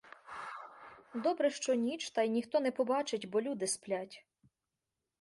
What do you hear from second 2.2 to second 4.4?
й ніхто не побачить, бо люди сплять.